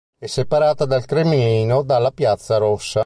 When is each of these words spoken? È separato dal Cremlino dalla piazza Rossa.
È 0.17 0.25
separato 0.25 0.85
dal 0.85 1.05
Cremlino 1.05 1.83
dalla 1.83 2.09
piazza 2.09 2.57
Rossa. 2.57 2.99